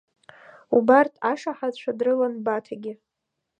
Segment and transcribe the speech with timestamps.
[0.77, 2.93] Убарҭ ашаҳаҭцәа дрылан Баҭагьы.